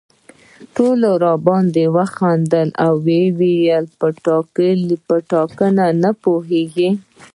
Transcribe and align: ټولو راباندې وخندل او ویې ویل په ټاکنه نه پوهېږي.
ټولو 0.75 1.09
راباندې 1.25 1.85
وخندل 1.95 2.67
او 2.83 2.91
ویې 3.05 3.25
ویل 3.39 3.85
په 5.07 5.15
ټاکنه 5.29 5.85
نه 6.03 6.11
پوهېږي. 6.23 6.89